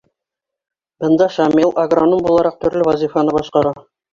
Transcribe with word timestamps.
Бында 1.03 1.27
Шамил, 1.35 1.75
агроном 1.83 2.25
булараҡ, 2.31 2.59
төрлө 2.65 2.89
вазифаны 2.91 3.39
башҡара. 3.41 3.79